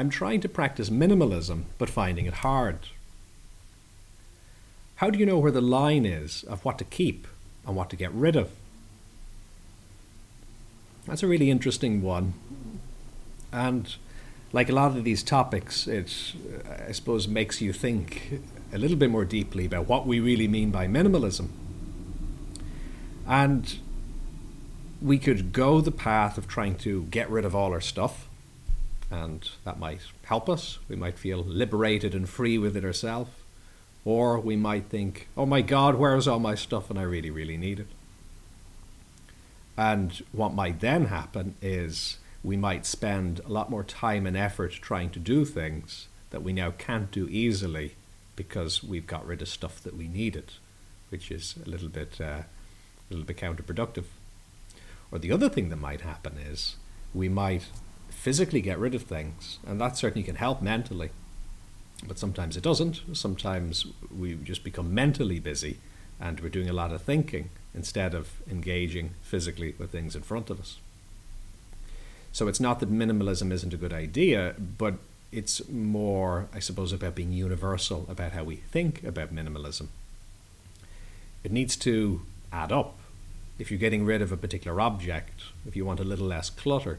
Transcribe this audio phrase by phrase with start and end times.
[0.00, 2.78] I'm trying to practice minimalism, but finding it hard.
[4.94, 7.26] How do you know where the line is of what to keep
[7.66, 8.50] and what to get rid of?
[11.04, 12.32] That's a really interesting one.
[13.52, 13.94] And
[14.54, 16.32] like a lot of these topics, it,
[16.66, 18.40] uh, I suppose, makes you think
[18.72, 21.48] a little bit more deeply about what we really mean by minimalism.
[23.26, 23.78] And
[25.02, 28.29] we could go the path of trying to get rid of all our stuff,
[29.10, 30.78] and that might help us.
[30.88, 33.30] We might feel liberated and free with it ourselves.
[34.04, 37.56] Or we might think, oh my God, where's all my stuff and I really, really
[37.56, 37.88] need it.
[39.76, 44.72] And what might then happen is we might spend a lot more time and effort
[44.72, 47.94] trying to do things that we now can't do easily
[48.36, 50.52] because we've got rid of stuff that we needed,
[51.10, 52.46] which is a little bit, uh, a
[53.10, 54.04] little bit counterproductive.
[55.12, 56.76] Or the other thing that might happen is
[57.12, 57.68] we might
[58.20, 61.10] physically get rid of things, and that certainly can help mentally.
[62.06, 63.00] But sometimes it doesn't.
[63.14, 65.78] Sometimes we just become mentally busy
[66.20, 70.50] and we're doing a lot of thinking instead of engaging physically with things in front
[70.50, 70.78] of us.
[72.30, 74.94] So it's not that minimalism isn't a good idea, but
[75.32, 79.88] it's more, I suppose, about being universal about how we think about minimalism.
[81.42, 82.20] It needs to
[82.52, 82.98] add up.
[83.58, 86.98] If you're getting rid of a particular object, if you want a little less clutter,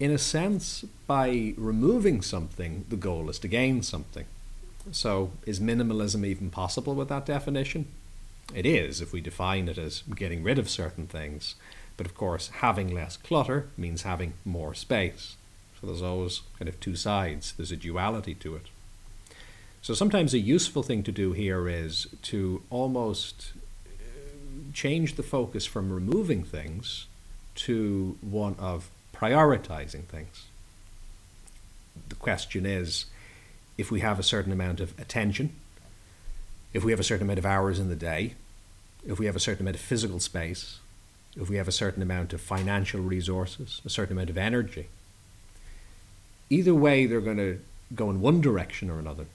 [0.00, 4.26] in a sense, by removing something, the goal is to gain something.
[4.92, 7.86] So, is minimalism even possible with that definition?
[8.54, 11.56] It is if we define it as getting rid of certain things.
[11.96, 15.36] But of course, having less clutter means having more space.
[15.78, 18.66] So there's always kind of two sides, there's a duality to it.
[19.82, 23.52] So sometimes a useful thing to do here is to almost
[23.86, 27.06] uh, change the focus from removing things
[27.56, 30.46] to one of prioritizing things.
[32.08, 33.06] The question is
[33.76, 35.54] if we have a certain amount of attention,
[36.72, 38.34] if we have a certain amount of hours in the day,
[39.06, 40.78] if we have a certain amount of physical space,
[41.36, 44.88] if we have a certain amount of financial resources, a certain amount of energy,
[46.50, 47.60] either way they're going to
[47.94, 49.26] go in one direction or another.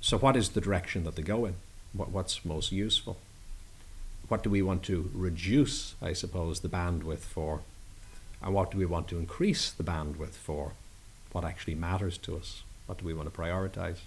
[0.00, 1.54] So, what is the direction that they go in?
[1.92, 3.16] What, what's most useful?
[4.28, 7.60] What do we want to reduce, I suppose, the bandwidth for?
[8.42, 10.72] And what do we want to increase the bandwidth for?
[11.32, 12.62] What actually matters to us?
[12.86, 13.98] What do we want to prioritize?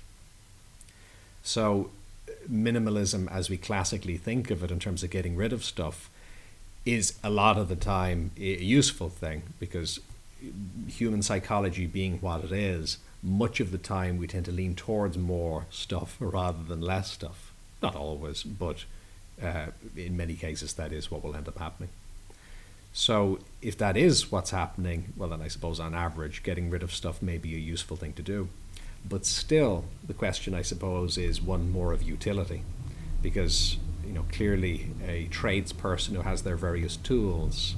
[1.43, 1.89] So,
[2.51, 6.09] minimalism, as we classically think of it in terms of getting rid of stuff,
[6.85, 9.99] is a lot of the time a useful thing because
[10.87, 15.17] human psychology being what it is, much of the time we tend to lean towards
[15.17, 17.51] more stuff rather than less stuff.
[17.81, 18.85] Not always, but
[19.41, 21.89] uh, in many cases, that is what will end up happening.
[22.99, 26.91] So, if that is what's happening, well, then I suppose on average, getting rid of
[26.91, 28.49] stuff may be a useful thing to do.
[29.07, 32.63] But still, the question, I suppose, is one more of utility.
[33.21, 37.75] Because, you know, clearly a tradesperson who has their various tools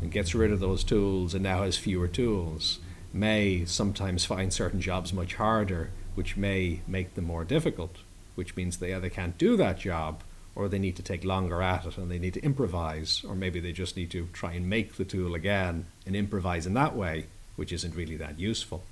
[0.00, 2.78] and gets rid of those tools and now has fewer tools
[3.12, 7.98] may sometimes find certain jobs much harder, which may make them more difficult,
[8.34, 10.22] which means they either can't do that job
[10.56, 13.60] or they need to take longer at it and they need to improvise, or maybe
[13.60, 17.26] they just need to try and make the tool again and improvise in that way,
[17.56, 18.84] which isn't really that useful.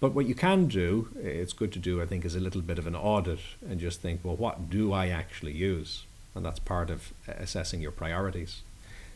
[0.00, 2.78] But what you can do, it's good to do, I think, is a little bit
[2.78, 3.38] of an audit
[3.68, 6.04] and just think, well, what do I actually use?
[6.34, 8.62] And that's part of assessing your priorities.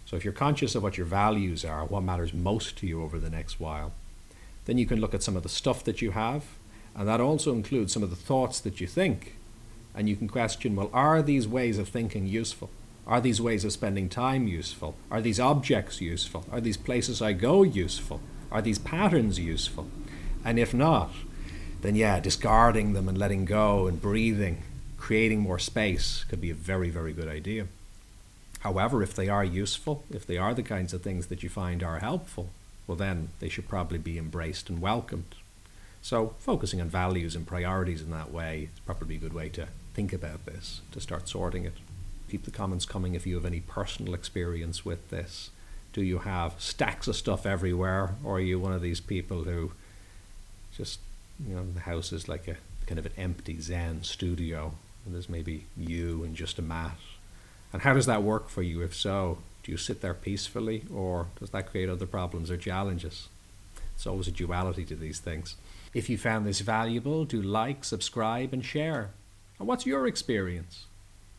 [0.05, 3.19] So if you're conscious of what your values are, what matters most to you over
[3.19, 3.93] the next while,
[4.66, 6.44] then you can look at some of the stuff that you have,
[6.94, 9.34] and that also includes some of the thoughts that you think
[9.96, 12.70] and you can question well, are these ways of thinking useful?
[13.06, 14.96] Are these ways of spending time useful?
[15.10, 16.44] Are these objects useful?
[16.52, 18.20] Are these places I go useful?
[18.52, 19.88] Are these patterns useful?
[20.44, 21.12] And if not,
[21.82, 24.62] then yeah, discarding them and letting go and breathing,
[24.98, 27.68] creating more space could be a very, very good idea.
[28.60, 31.82] However, if they are useful, if they are the kinds of things that you find
[31.82, 32.50] are helpful,
[32.86, 35.36] well, then they should probably be embraced and welcomed.
[36.02, 39.69] So, focusing on values and priorities in that way is probably a good way to
[39.96, 41.72] think about this, to start sorting it.
[42.31, 45.48] Keep the comments coming if you have any personal experience with this.
[45.94, 49.72] Do you have stacks of stuff everywhere, or are you one of these people who
[50.76, 51.00] just,
[51.43, 52.56] you know, the house is like a
[52.87, 54.75] kind of an empty Zen studio,
[55.06, 56.99] and there's maybe you and just a mat?
[57.72, 58.82] And how does that work for you?
[58.82, 63.28] If so, do you sit there peacefully, or does that create other problems or challenges?
[63.94, 65.56] It's always a duality to these things.
[65.94, 69.08] If you found this valuable, do like, subscribe, and share.
[69.58, 70.87] And what's your experience?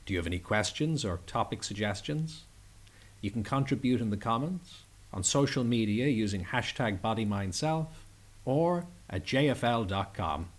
[0.06, 2.44] Do you have any questions or topic suggestions?
[3.22, 4.84] You can contribute in the comments,
[5.14, 7.88] on social media using hashtag BodyMindSelf,
[8.46, 10.50] or at jfl.com.